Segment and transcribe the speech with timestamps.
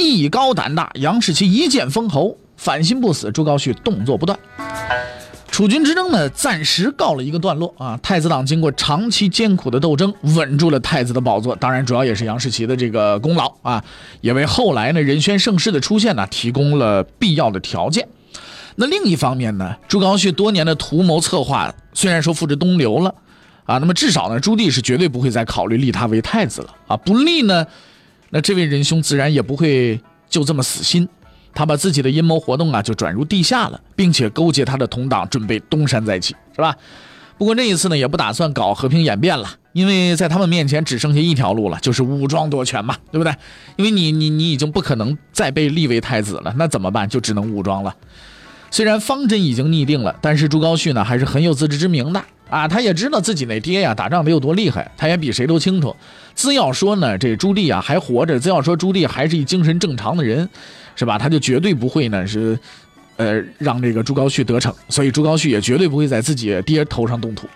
[0.00, 4.38] 艺高胆大，杨士奇一剑封喉，反心不死，朱高煦动作不断。
[5.50, 7.98] 楚军之争呢，暂时告了一个段落啊。
[8.02, 11.54] 太子党经过长期艰苦的斗争，稳住了太子的宝座。
[11.56, 13.84] 当然，主要也是杨士奇的这个功劳啊，
[14.20, 18.08] 也为后来呢仁宣盛世的出现呢提供了必要的条件。
[18.76, 23.14] 那另一方面呢，朱高煦多年的图谋策划虽然说付之东流了
[23.64, 26.96] 啊，那么至少呢，朱棣是绝对不会再考虑立他为太子了啊。
[26.96, 27.66] 不立呢，
[28.30, 31.08] 那这位仁兄自然也不会就这么死心。
[31.52, 36.76] 他把自己的阴谋活动啊，就转入地下了，并且勾结他的同党，准备东山再起，是吧？
[37.36, 43.34] 不过这一次呢，也不打算搞和平演变了，因为在他们面前只剩下一条路了，就是武装夺权嘛，对不对？
[43.76, 47.08] 因为你你你已经不可能再被立为太子了，那怎么办？
[47.08, 47.96] 就只能武装了。
[48.70, 55.96] 虽然方针已经拟定了，但是朱高煦呢，还是很有自知之明的啊，他也知道自己那爹呀，打仗得有多厉害，他也比谁都清楚。
[56.34, 60.48] 只要说呢，这朱棣啊还活着，只要说朱棣还是一精神正常的人。
[60.96, 61.16] 是吧？
[61.16, 62.58] 他就绝对不会呢，是，
[63.16, 67.48] 呃，让这个朱高煦得逞，所以朱高煦也绝对不会在自己爹头上动土。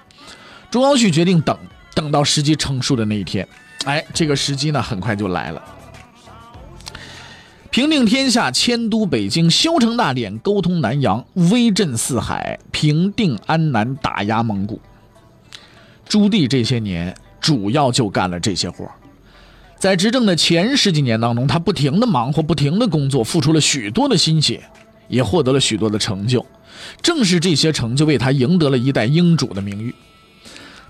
[0.70, 1.54] 朱高煦决定等，
[1.94, 3.46] 等到时机成熟的那一天。
[3.84, 5.62] 哎，这个时机呢，很快就来了。
[7.74, 14.80] 平定天下，迁都北京，修成大典，沟通南洋，威震四海，平定安南，打压蒙古。
[16.08, 18.88] 朱棣这些年主要就干了这些活。
[19.76, 24.62] 在执政的前十几年当中，他不停的忙活，不停的工作，付出了许多的心血，
[25.08, 26.46] 也获得了许多的成就。
[27.02, 29.92] 正是这些成就，为他赢得了一代英主的名誉。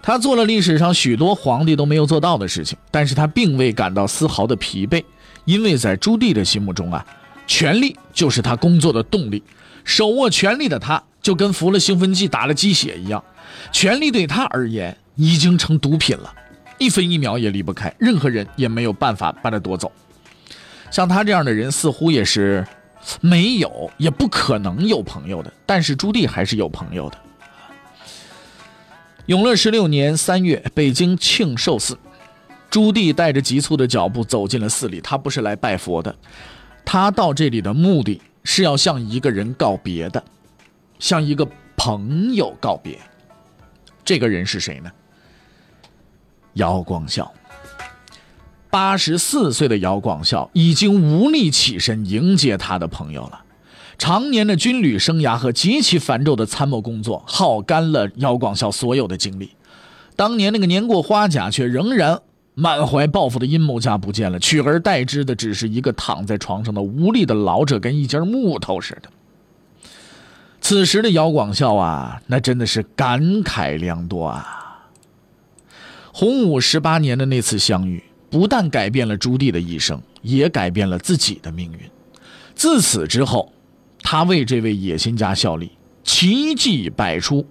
[0.03, 5.03] 他做了历史上许多皇帝都没有做到的事情，但是他并未感到丝毫的疲惫，
[5.45, 7.05] 因为在朱棣的心目中啊，
[7.47, 9.43] 权力就是他工作的动力。
[9.85, 13.23] 手握权力的他，就跟服了兴奋剂、打了鸡血一样，
[13.71, 16.35] 权力对他而言已经成毒品了。
[16.79, 19.93] 一分一秒也离不开，任何人也没有办法把他夺走。
[20.91, 22.67] 像他这样的人，似乎也是
[23.21, 25.53] 没有，也不可能有朋友的。
[25.67, 27.19] 但是朱棣还是有朋友的。
[29.27, 31.99] 永乐十六年三月，北京庆寿寺，
[32.75, 35.01] 朱棣带着急促的脚步走进了寺里。
[35.01, 36.13] 他不是来拜佛的，
[36.85, 40.21] 他到这里的目的是要向一个人告别的，
[40.99, 41.47] 向一个
[41.77, 42.99] 朋友告别。
[44.05, 44.91] 这个人是谁呢？
[46.55, 47.33] 姚广孝，
[48.71, 53.45] 八十四岁的姚广孝已经无力起身迎接他的朋友了。
[53.99, 59.53] 常年的军旅生涯和极其繁重的参谋工作，耗干了姚广孝所有的精力。
[60.17, 62.21] 当年那个年过花甲却仍然
[62.55, 69.11] 满怀抱负的阴谋家不见了，取而代之的只是一个躺在床上的无力的老者，跟一截木头似的。
[70.61, 74.89] 此时的姚广孝啊，那真的是感慨良多啊。
[76.13, 81.81] 洪武十八年的那次相遇，不但改变了朱棣的一生，也改变了自己的命运。
[82.55, 83.53] 自此之后，
[84.01, 85.73] 他为这位野心家效力，
[86.05, 87.45] 奇迹百出，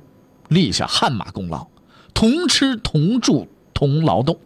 [0.48, 1.68] 立下汗马功劳，
[2.14, 4.40] 同吃同住同劳动。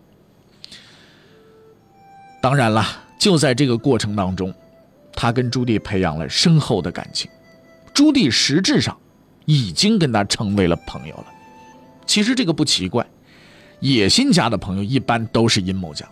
[2.42, 2.86] 当然了，
[3.20, 4.54] 就在这个过程当中，
[5.14, 7.30] 他跟朱棣培养了深厚的感情。
[7.94, 8.96] 朱棣实质上
[9.46, 11.26] 已经跟他成为了朋友了。
[12.06, 13.06] 其实这个不奇怪。
[13.80, 16.04] 野心家的朋友一般都是阴谋家。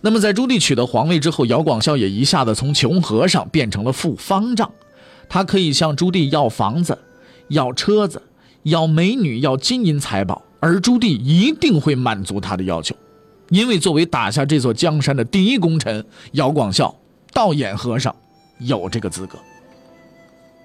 [0.00, 4.70] 那么，在朱棣取得皇位之后，姚广孝也一下子从穷和尚变成了富方丈。
[5.28, 6.98] 他可以向朱棣要房子、
[7.48, 8.22] 要车子、
[8.62, 12.96] 要美女、要金银财宝，而朱棣一定会满足他的要求，
[13.50, 16.94] 因为作为打下这座江山的第一功臣，姚广孝
[17.32, 18.14] 道眼和尚
[18.58, 19.38] 有这个资格。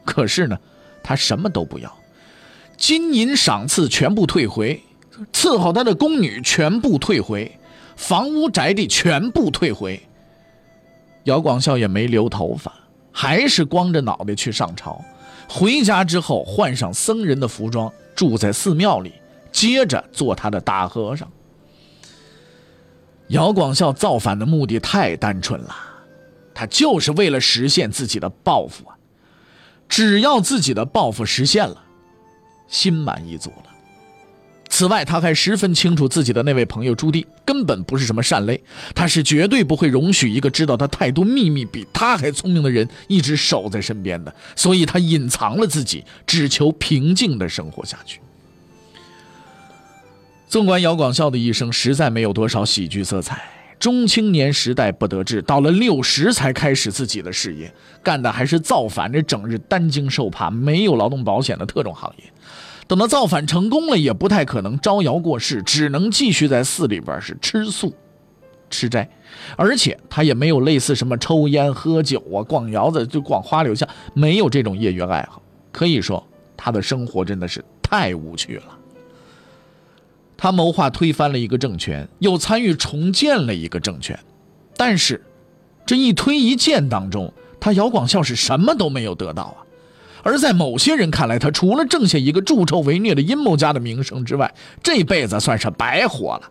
[0.06, 0.58] 可是呢，
[1.04, 1.92] 他什么都不要，
[2.78, 4.82] 金银赏赐全部退回。
[5.32, 7.58] 伺候他的宫女全部退回，
[7.96, 10.02] 房屋宅地全部退回。
[11.24, 12.72] 姚广孝也没留头发，
[13.12, 15.04] 还是光着脑袋去上朝。
[15.48, 19.14] 回家之后换上僧人的服装，住在寺庙里，
[19.52, 21.28] 接着做他的大和尚。
[23.30, 25.76] 姚广孝造反的目的太单纯了，
[26.54, 28.96] 他就是为了实现自己的抱负啊！
[29.90, 31.84] 只要自己的抱负实现了，
[32.68, 33.72] 心满意足了。
[34.68, 38.62] 此外，他还十分清楚自己的那位朋友朱棣根本不是什么善类，
[38.94, 48.20] 他是绝对不会容许一个知道他太多秘密、比他还聪明的人一直守在身边的，所以他隐藏了自己，只求平静的生活下去。
[50.56, 53.44] 纵观姚广孝的一生，实在没有多少喜剧色彩。
[53.78, 57.70] 中青年时代不得志，到了六十才开始自己的事业，
[58.02, 62.24] 干的还是造反这整日担惊受怕、没有劳动保险的特种行业。
[62.88, 67.94] 等到造反成功了，也不太可能招摇过市，只能继续在寺里边是吃素、
[68.70, 69.10] 吃斋，
[69.58, 75.42] 而且他也没有类似什么抽烟、喝酒啊、逛窑子、就逛花柳巷，没有这种业余爱好。
[75.74, 76.26] 可以说，
[76.56, 78.75] 他的生活真的是太无趣了。
[80.46, 84.16] 他谋划推翻了一个政权，又参与重建了一个政权，
[84.78, 85.26] 但是
[85.88, 89.58] 这一推一建当中，他姚广孝是什么都没有得到啊。
[90.22, 94.54] 而在某些人看来，他除了挣下一个助纣为虐的阴谋家的名声之外，
[94.84, 96.44] 这辈子算是白活了。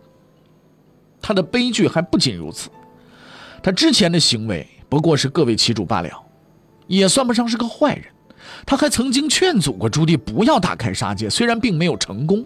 [1.21, 2.69] 他的悲剧还不仅如此，
[3.63, 6.09] 他之前的行为不过是各为其主罢了，
[6.87, 8.03] 也算不上是个坏人。
[8.65, 12.45] 他还曾经劝阻过朱棣不要大开杀戒，虽然并没有成功，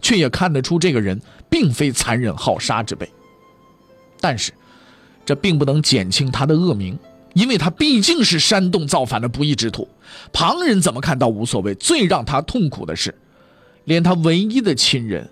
[0.00, 3.08] 却也看得出这个人并非残忍好杀之辈。
[4.20, 4.52] 但是，
[5.24, 6.98] 这并不能减轻他的恶名。
[7.34, 9.88] 因为他毕竟是煽动造反的不义之徒，
[10.32, 11.74] 旁人怎么看倒无所谓。
[11.74, 13.12] 最让他痛苦的是，
[13.86, 15.28] 连他唯一的亲人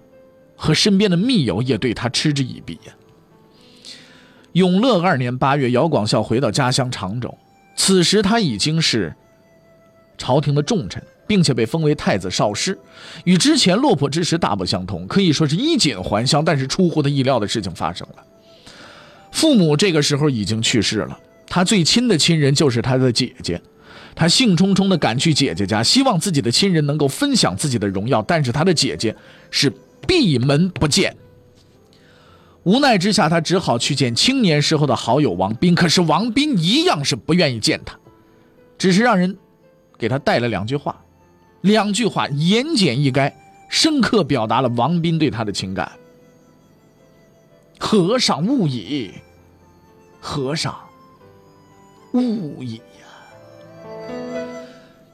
[0.56, 2.76] 和身边的密友也对他嗤之以鼻。
[4.55, 7.32] 永乐二年八月，姚广孝回到家乡常州，
[7.76, 9.15] 此时他已经是
[10.19, 11.00] 朝廷的重臣，
[11.32, 12.79] 并且被封为太子少师，
[13.25, 16.44] 与之前落魄之时大不相同，可以说是衣锦还乡。
[16.44, 18.17] 但是出乎他意料的事情发生了，
[19.31, 21.19] 父母这个时候已经去世了。
[21.46, 23.58] 他最亲的亲人就是他的姐姐，
[24.14, 29.17] 他兴冲冲地赶去姐姐家，希望自己的亲人能够分享自己的荣耀，但是他的姐姐
[29.50, 29.73] 是
[30.06, 31.17] 闭门不见。
[32.64, 37.99] 无奈之下，他只好去见青年时候的好友王斌，可是王斌一样是不愿意见他，
[38.76, 39.38] 只是让人
[39.96, 41.02] 给他带了两句话，
[41.62, 43.32] 两句话言简意赅，
[43.69, 45.91] 深刻表达了王斌对他的情感。
[47.79, 49.11] 和尚勿矣，
[50.20, 50.75] 和尚。
[52.12, 52.82] 勿矣呀！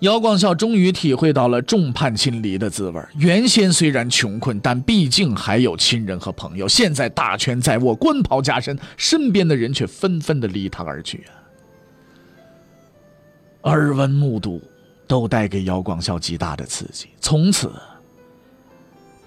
[0.01, 3.01] 姚广孝终于体会到了众叛亲离的滋味。
[3.17, 6.67] 原先虽然穷困，但毕竟还有亲人和朋友。
[6.67, 11.33] 现在大权在握，官袍加身，身边的人却纷纷的离他而去啊！
[13.71, 14.61] 耳闻目睹，
[15.09, 17.09] 都带给姚广孝极大的刺激。
[17.21, 17.73] 从此。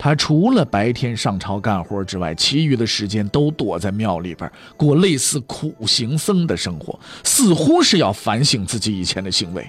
[0.04, 9.64] 他除了白天上朝干活之外，其余的时间都躲在庙里边过类似苦行僧的生活，似乎是要反省自己以前的行为。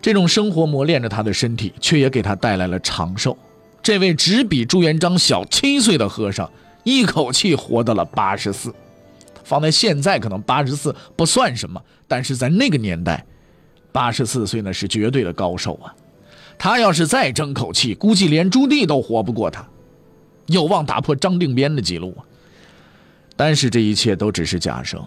[0.00, 3.36] 这种生活磨练着他的身体，却也给他带来了长寿。
[3.82, 6.50] 这位只比朱元璋小七岁的和尚，
[6.82, 8.74] 一口气活到了八十四。
[9.44, 11.78] 放在现在，可能八十四不算什么，
[12.08, 13.26] 但是在那个年代，
[13.92, 15.94] 八十四岁那是绝对的高寿啊。
[16.58, 19.66] 他要是再争口气，估计连朱棣都活不过他，
[20.46, 22.20] 有望打破张定边的记录啊！
[23.34, 25.02] 但是这一切都只是假设。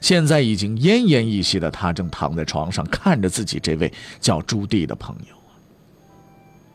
[0.00, 5.34] 现在已经奄奄一息的他，正躺在床上，看着自己这位叫朱棣的朋友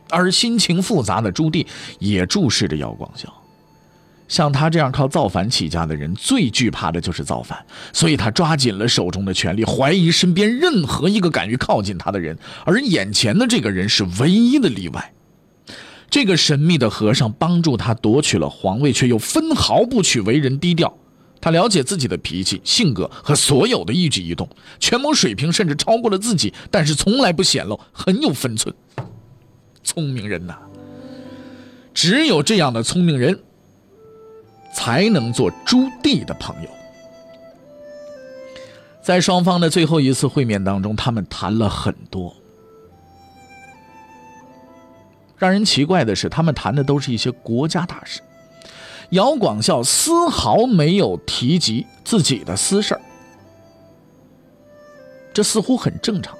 [0.10, 1.66] 而心情复杂的朱棣
[2.00, 3.34] 也注视着姚广孝。
[4.32, 15.12] 像他这样靠造反起家的人，最惧怕的就是造反，所以他抓紧了手中的权力，怀疑身边任何一个敢于靠近他的人，而眼前的这个人是唯一的例外。
[16.10, 20.98] 这个神秘的和尚帮助他夺取了皇位，却又分毫不取为人低调。
[21.42, 24.48] 他了解自己的脾气、性格和所有的一举一动，
[24.80, 28.74] 权谋水平甚至超过了自己，但是从来不显露，很有分寸。
[29.84, 30.56] 聪明人呐，
[31.94, 33.38] 只有这样的聪明人。
[34.74, 36.70] 才能做朱棣的朋友。
[39.02, 42.36] 在双方的最后一次会面当中，他们谈了很多。
[45.38, 48.22] 让人奇怪的是，他们谈的都是一些国家大事，
[49.10, 53.02] 姚广孝丝毫没有提及自己的私事儿。
[55.34, 56.38] 这似乎很正常，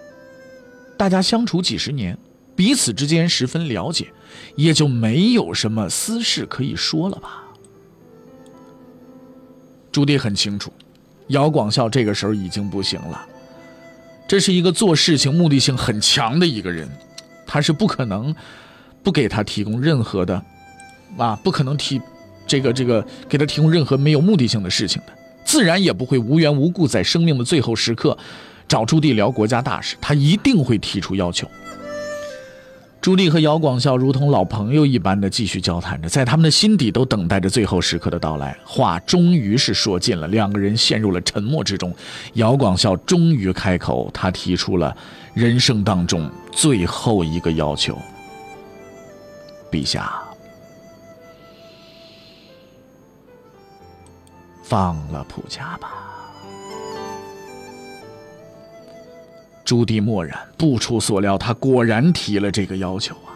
[0.98, 2.16] 大家相处几十年，
[2.56, 4.14] 彼此之间十分了解，
[4.56, 7.44] 也就没有什么私事可以说了吧。
[9.92, 10.72] 朱棣很清楚，
[11.28, 13.26] 姚广孝这个时候已经不行了。
[14.28, 16.90] 这是一个做事情目的性很强的一个人，
[17.46, 18.34] 他是不可能
[19.04, 20.42] 不给他提供任何的，
[21.18, 22.02] 啊，不可能提
[22.48, 28.18] 这个这个给他提供任何没有目的性的事情的，自然也不会无缘无故在生命的最后时刻
[28.68, 31.46] 找朱棣聊国家大事，他一定会提出要求。
[33.02, 38.56] 朱棣和姚广孝如同老朋友一般的继续交谈着，在他们的心底都等待着最后时刻的到来。
[38.64, 41.92] 话终于是说尽了，两个人陷入了沉默之中。
[42.34, 44.96] 姚广孝终于开口，他提出了
[45.34, 47.98] 人生当中最后一个要求：
[49.72, 50.22] 陛下，
[54.62, 56.11] 放了普家吧。
[59.72, 63.32] 朱棣默然，不出所料，他果然提了这个要求啊！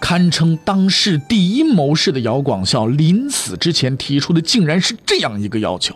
[0.00, 5.94] 堪称当世第一谋士的姚广孝，临死之前提出的竟然是这样一个要求。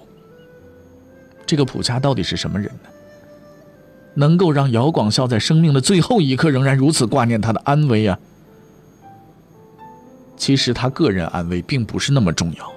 [1.45, 2.89] 这个普家到底是什么人呢？
[4.15, 8.17] 能够让姚广孝在生命的最后一刻仍然如此挂念他的安危啊？
[10.37, 12.73] 其实他个人安危并不是那么重要，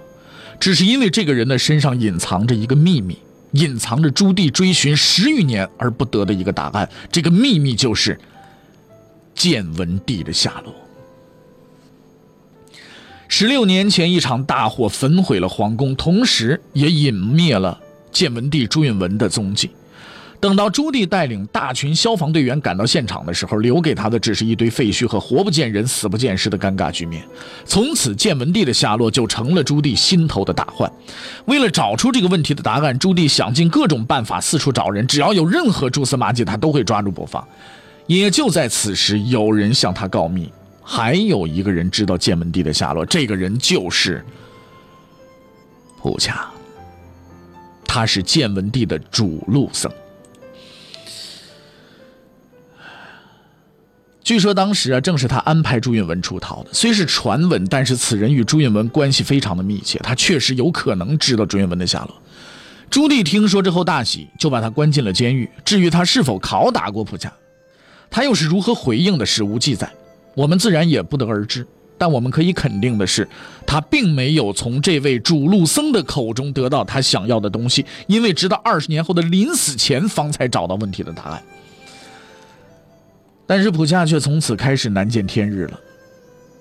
[0.60, 3.20] 只是因为这个人的身上隐藏着一个秘密。
[3.52, 8.20] 隐藏着朱棣追寻十余年而不得的一个答案，这个秘密就是
[9.34, 10.74] 建文帝的下落。
[13.28, 17.80] 十六年前，一场大火焚毁了皇宫，同时也隐灭了
[18.12, 19.70] 建文帝朱允文的踪迹。
[20.42, 27.22] 等到朱棣带领大群消防队员赶到现场的时候，留给他的只是一堆废墟和活不见人、死不见尸的尴尬局面。
[27.66, 30.90] 从此，建文帝的下落就成了朱棣心头的大患。
[31.46, 37.46] 为了找出这个问题的答案，朱棣想尽各种办法四处找人，只要有任何蛛丝马迹，他都会抓住不放。
[38.08, 40.50] 也就在此时，有人向他告密，
[40.82, 44.26] 还有一个人知道建文帝的下落，这个人就是
[46.02, 46.50] 蒲恰，
[47.86, 49.92] 他是建文帝的主路僧。
[54.30, 56.70] 据说当时啊，正是他安排朱允文出逃的。
[56.72, 62.16] 虽是传闻，但是此人与朱允文关系非常的密切，他确实有可能知道朱允文的下落。
[62.92, 65.50] 朱棣听说之后大喜，就把他关进了监狱。
[65.66, 67.34] 至于他是否拷打过蒲家，
[68.12, 69.92] 他又是如何回应的，史无记载，
[70.36, 71.66] 我们自然也不得而知。
[71.98, 73.28] 但我们可以肯定的是，
[73.66, 81.42] 他并没有从这位主路僧的口中得到他想要的东西，因为直到二十年后的临死前，方才找到问题的答案。
[83.50, 85.80] 但是普恰却从此开始难见天日了。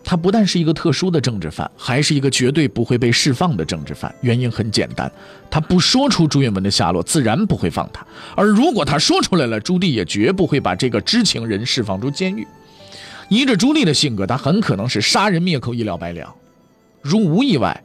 [0.03, 4.13] 他不但是一个特殊的政治犯，还是一个绝对不会被释放的政治犯。
[4.23, 5.13] 原因很简单，
[5.51, 8.01] 他不说出朱允文的下落，自然不会放他；
[8.35, 12.49] 而如果他说出来了，朱棣也绝不会把这个知情人释放出监狱。
[13.29, 16.35] 依着朱棣的性格，他很可能是杀人灭口，一了百了。
[17.03, 17.85] 如无意外，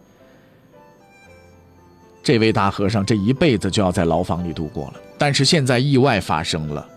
[2.24, 4.94] 这位大和尚这一辈子就要在牢房里度过了。
[5.18, 6.88] 但是现在意外发生了。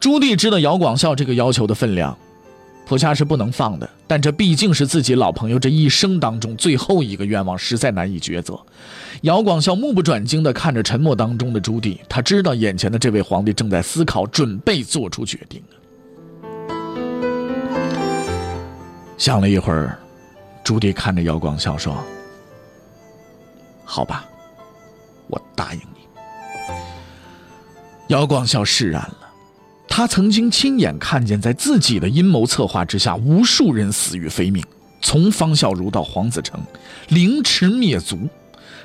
[0.00, 2.16] 朱棣知道姚广孝这个要求的分量，
[2.86, 3.88] 普恰是不能放的。
[4.06, 8.58] 但这毕竟是自己老朋友这一生当中最后一个愿望，实在难以抉择。
[9.22, 15.60] 姚广孝目不转睛地看着沉默当中的朱棣，他知道眼前的这位皇帝正在思考，准备做出决定。
[19.18, 19.98] 想了一会儿，
[20.62, 21.96] 朱棣看着姚广孝说
[23.84, 24.24] ：“好吧，
[25.26, 26.06] 我答应你。”
[28.14, 29.27] 姚广孝释然了。
[29.88, 34.64] 他曾经亲眼看见，在自己的阴谋策划之下，无数人死于非命，
[35.00, 36.60] 从方孝孺到黄子成，
[37.08, 38.28] 凌迟灭族，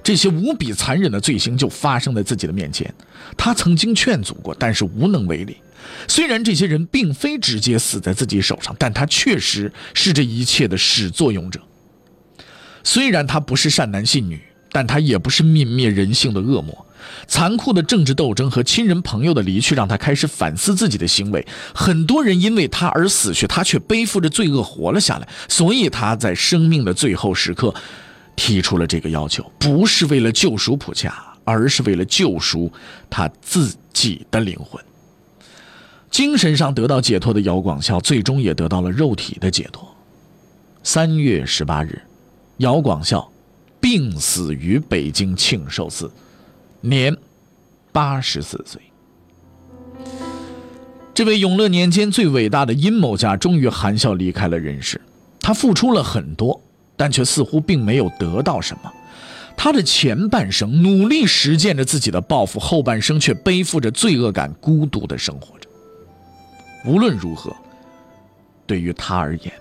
[0.01, 2.91] 这些无比残忍的罪行就发生在自己的面前。
[3.37, 5.57] 他曾经劝阻过，但是无能为力。
[6.07, 11.59] 虽然这些人并非直接死在自己手上，但他确实是这一切的始作俑者。
[12.83, 14.41] 虽然他不是善男信女，
[14.71, 16.85] 但他也不是泯灭人性的恶魔。
[17.27, 21.45] 残酷的政治斗争和亲人朋友的离去，让他开始反思自己的行为。
[21.73, 25.27] 很多人因为他而死去，他却背负着罪恶活了下来。
[25.47, 27.73] 所以他在生命的最后时刻，
[28.35, 32.71] 提出了这个要求，不是为了救赎普恰，而是为了救赎
[33.09, 34.83] 他自己的灵魂。
[36.09, 39.87] 精神上得到解脱的姚广孝，最终也得到了肉体的解脱。
[40.83, 42.01] 三月十八日，
[42.57, 43.31] 姚广孝
[43.79, 46.11] 病死于北京庆寿寺。
[46.85, 47.15] 年
[47.93, 48.81] 八十四岁，
[51.13, 54.99] 这位永乐年间最伟大的阴谋家终于含笑离开了人世。
[55.39, 56.61] 他付出了很多，
[56.97, 58.91] 但却似乎并没有得到什么。
[59.55, 65.69] 他的前半生努力实践着自己的抱负，后半生却背负着罪恶感，孤独的生活着。
[66.85, 67.55] 无论如何，
[68.67, 69.53] 对于他而言，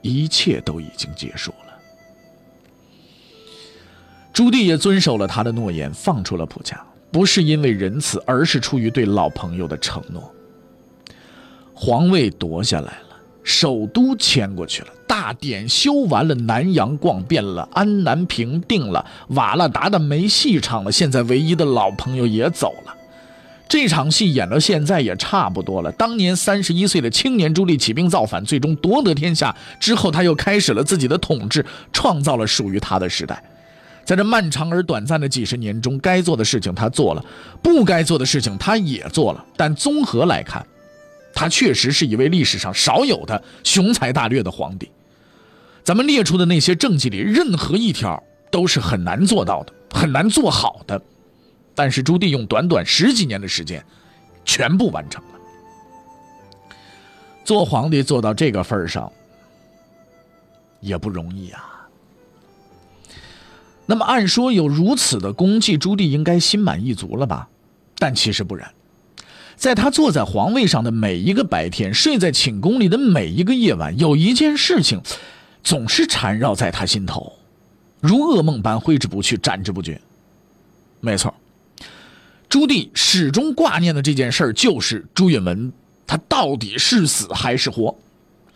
[0.00, 1.65] 一切都已经结束了。
[4.36, 6.78] 朱棣也遵守了他的诺言，放出了普家，
[7.10, 10.30] 不是因为仁慈，而是出于对老朋友的承诺。
[11.72, 22.94] 皇位夺下来了，首都迁过去了，大典修完了，南阳逛遍了，安南平定了，瓦剌达的没戏唱了，现在唯一的老朋友也走了，
[23.66, 25.90] 这场戏演到现在也差不多了。
[25.92, 33.42] 当年三十一岁的青年朱棣起兵造反，最终夺得天下之后，他又开始了自己的统治，创造了属于他的时代。
[34.06, 37.24] 在这漫长而短暂的几十年中，该做的事情他做了，
[37.60, 39.44] 不该做的事情他也做了。
[39.56, 40.64] 但综合来看，
[41.34, 44.88] 他确实是一位历史上少有的雄才大略的皇帝。
[45.82, 51.02] 咱们列出的那些政绩里，任何一条都是很难做到的，很难做好的。
[51.74, 53.84] 但是朱棣用短短十几年的时间，
[54.44, 55.30] 全部完成了。
[57.44, 59.12] 做皇帝做到这个份上，
[60.80, 61.85] 也不容易啊。
[63.86, 67.48] 那么按说有如此的功绩，朱棣应该心满意足了吧？
[67.98, 68.70] 但其实不然，
[69.56, 75.00] 在他坐在皇位上的每一个白天，睡在寝宫里的每一个夜晚，有一件事情，
[75.62, 77.32] 总是缠绕在他心头，
[78.00, 80.00] 如噩梦般挥之不去，斩之不绝。
[81.00, 81.32] 没错，
[82.48, 85.72] 朱棣始终挂念的这件事就是朱允文，
[86.06, 87.96] 他到底是死还是活？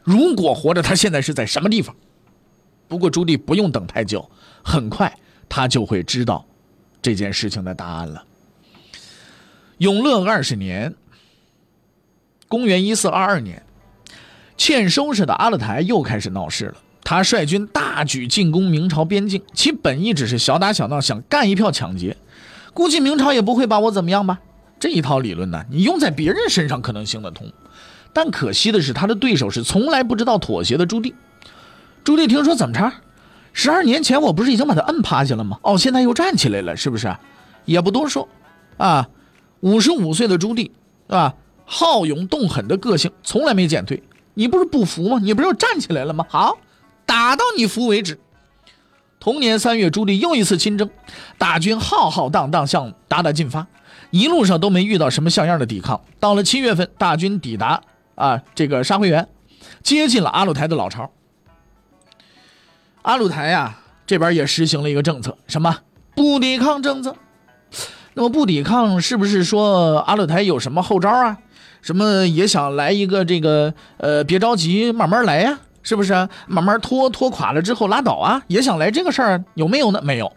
[0.03, 1.95] 如果活着，他现在是在什么地方？
[2.91, 4.29] 不过朱棣不用等太久。
[4.65, 5.17] 很快，
[5.49, 6.45] 他就会知道
[7.01, 8.25] 这件事情的答案了。
[9.79, 10.93] 永乐二十年，
[12.49, 13.63] 公元一四二二年，
[14.57, 16.75] 欠收拾的阿勒台又开始闹事了。
[17.05, 22.17] 他率军大举进攻明朝边境，其本意只是小打小闹，想干一票抢劫。
[22.75, 24.41] 估计明朝也不会把我怎么样吧？
[24.81, 27.53] 这一套理论呢，你用在别人身上可能行得通，
[28.13, 31.15] 但可惜的是，他的对手是从来不知道妥协的朱棣。
[32.03, 32.93] 朱棣听说怎么着？
[33.53, 35.59] 十二年前我不是已经把他摁趴下了吗？
[35.63, 37.15] 哦，现在又站起来了，是不是？
[37.65, 38.29] 也不多说，
[38.77, 39.09] 啊，
[39.61, 40.71] 五十五岁的朱棣，是
[41.09, 41.35] 吧？
[41.65, 44.03] 好勇动狠的个性从来没减退。
[44.35, 45.19] 你不是不服吗？
[45.23, 46.25] 你不是又站起来了吗？
[46.29, 46.59] 好，
[47.05, 48.19] 打到你服为止。
[49.19, 50.89] 同年三月，朱棣又一次亲征，
[51.37, 53.67] 大军浩浩荡荡向鞑靼进发，
[54.11, 56.01] 一路上都没遇到什么像样的抵抗。
[56.19, 57.83] 到了七月份，大军抵达
[58.15, 59.29] 啊，这个沙会园，
[59.83, 61.11] 接近了阿鲁台的老巢。
[63.03, 65.79] 阿鲁台呀，这边也实行了一个政策，什么
[66.15, 67.15] 不抵抗政策。
[68.15, 71.39] 那么不抵抗是不是说阿鲁台有什么后招啊？
[71.81, 76.13] 什么也想来一个这个呃，别着急，慢慢来呀，是不是？
[76.47, 80.03] 慢慢拖拖垮了之后拉倒啊，也想来这个事儿有没有呢？
[80.03, 80.31] 没有。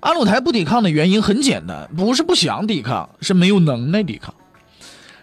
[0.00, 4.34] 阿鲁台不抵抗的原因很简单，不是不想抵抗，是没有能耐抵抗。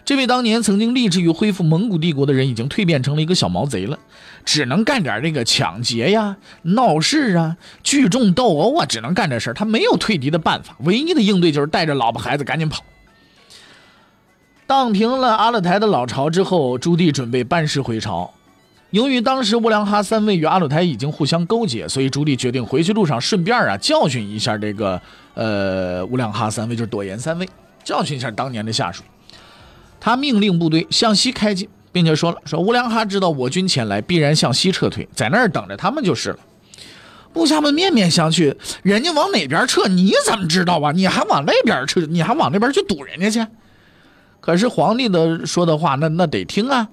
[0.04, 3.98] 这位当年曾经立志于恢复蒙古帝国的人，已经蜕变成了一个小毛贼了，
[4.46, 12.82] 只能干点这个抢劫呀、闹事啊、聚众斗殴啊，只能干这事他没有退敌的办法，唯一的应对就是带着老婆孩子赶紧跑。
[14.66, 18.32] 荡平了阿勒台的老巢之后，朱棣准备班师回朝。
[18.90, 25.00] 由于当时乌良哈三位与阿勒台已经互相勾结，所以朱棣决定回去路上顺便啊教训一下这个
[25.34, 27.48] 呃乌良哈三位，就是朵颜三位，
[27.84, 29.02] 教训一下当年的下属。
[29.98, 36.38] 他命令部队向西开进，并且说了：“说乌良哈知道我军前来，必然向西撤退，在那儿等着他们就是了。”
[37.32, 40.92] 部下们面面相觑，人家往哪边撤，你怎么知道啊？
[40.92, 43.50] 你还往那边撤，你还往那边去堵人家去？
[44.42, 46.86] 可是皇帝的说的话，那那得听啊。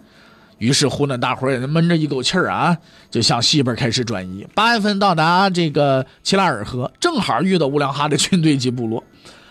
[0.58, 2.78] 于是乎呢，大伙也闷着一口气儿啊，
[3.12, 4.48] 就向西边开始转移。
[4.56, 9.04] 八月份到达这个齐拉尔河，正好遇到乌良哈的军队及部落。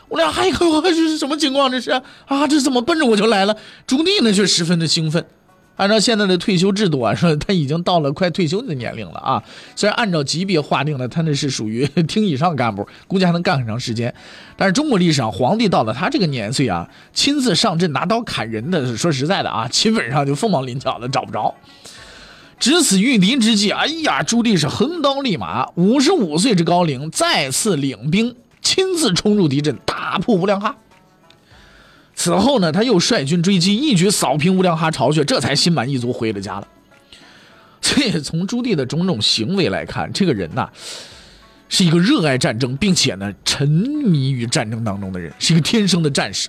[0.08, 1.70] 乌良哈一看，这是什么情况？
[1.70, 3.54] 这是啊，这怎么奔着我就来了？
[3.86, 5.22] 朱棣呢却十分的兴奋。
[5.76, 9.42] 按照现在的退休制度啊，说他已经到了快退休的年龄了啊。
[9.74, 14.14] 虽然按照级别划定的，他那是属于厅以上干部，估计还能干很长时间。
[14.56, 21.54] 但是中国历史上，皇帝到了他这个年岁啊，亲自上阵拿刀砍人的，说实在的啊，基本上就凤毛麟角的，找不着。
[22.58, 28.36] 值此御敌之际，哎呀，朱棣是横刀立马，五十五岁之高龄，再次领兵。
[28.60, 30.76] 亲自冲入敌阵，大破乌良哈。
[32.22, 36.68] 此后呢，他又率军追击，一举扫平乌良哈巢穴，这才心满意足回了家了。
[37.82, 40.70] 所以，从朱棣的种种行为来看，这个人呐，
[41.68, 46.48] 是一个热爱战争，并且呢，沉迷于战争当中的人，是一个天生的战士。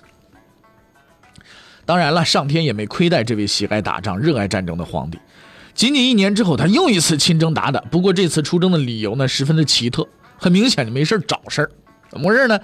[1.84, 5.18] 当然了，上天也没亏待这位喜爱打仗、热爱战争的皇帝。
[5.74, 10.06] 仅仅一年之后，他又一次亲征鞑靼，不过这次出征的理由呢，十分的奇特，
[10.38, 11.70] 很明显就没事找事儿。
[12.08, 12.60] 怎么回事呢？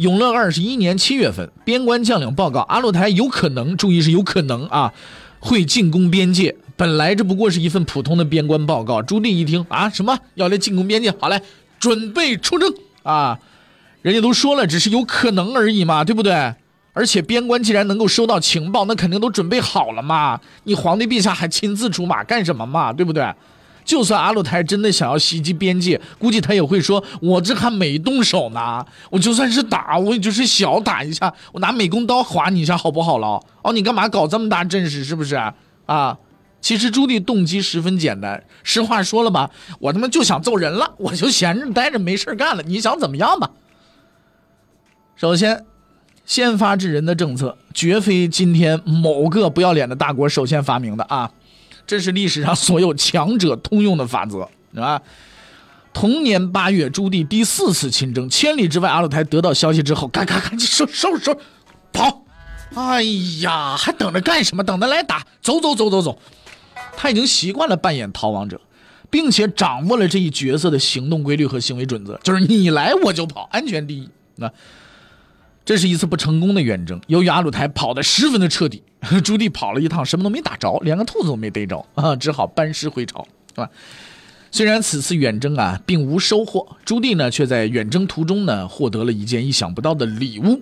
[0.00, 4.94] 永乐二十一年七月份，边关将领报告阿鲁台有可能，注意是有可能啊，
[5.40, 6.56] 会进攻边界。
[6.74, 9.02] 本来这不过是一份普通的边关报告。
[9.02, 11.12] 朱棣一听啊，什么要来进攻边界？
[11.20, 11.42] 好嘞，
[11.78, 13.38] 准备出征啊！
[14.00, 16.54] 人家都说了，只是有可能而已嘛，对不对？
[16.94, 20.40] 而且边关既然能够收到情报，那肯定都准备好了嘛。
[20.64, 22.90] 你皇帝陛下还亲自出马干什么嘛？
[22.90, 23.30] 对不对？
[23.84, 33.40] 就算阿鲁台真的想要袭击边界，估计他也会说：“我这还没动手呢，我就算是打，我也就是小打一下，我拿美工刀划你一下，好不好了？
[33.62, 35.04] 哦，你干嘛搞这么大阵势？
[35.04, 35.36] 是不是
[35.86, 36.16] 啊？”
[36.60, 43.50] 其实朱棣动机十分简单，实话说了吧，我他妈就想揍人了，我就闲着待着没事干了，你想怎么样吧？
[45.16, 45.64] 首先。
[46.26, 51.28] 先发制人的政策绝非今天某个不要脸的大国首先发明的啊，
[51.90, 55.02] 这是历史上所有强者通用的法则，是吧？
[55.92, 61.38] 同年八月，朱棣第四次亲征，千里之外，阿鲁台得到消息之后，赶赶赶紧收收拾收拾
[61.92, 62.22] 跑！
[62.76, 63.02] 哎
[63.40, 64.62] 呀，还等着干什么？
[64.62, 65.26] 等着来打！
[65.42, 66.16] 走走走走走！
[66.96, 68.60] 他已经习惯了扮演逃亡者，
[69.10, 74.08] 并且掌握了这一角色的行动规律和行为准则，就是你来我就跑，安全第一。
[74.36, 74.48] 那。
[75.64, 78.82] 这是一次不成功的远征，由于阿鲁台跑得十分的彻底，
[79.24, 83.70] 朱棣跑了一趟什么都没打着，连个兔子都没逮着啊，只好班师回朝，是吧？
[84.52, 90.60] 虽然此次远征啊并无收获，朱棣呢却在远征途中呢获得了一件意想不到的礼物，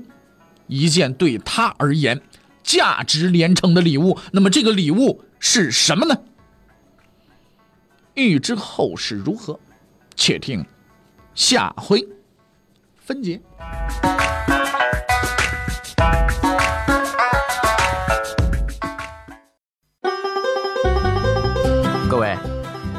[0.66, 2.20] 一件对他而言
[2.62, 4.18] 价值连城的礼物。
[4.32, 6.14] 那么这个礼物是什么呢？
[8.14, 9.58] 欲知后事如何，
[10.14, 10.64] 且听
[11.34, 12.06] 下回
[12.96, 13.40] 分解。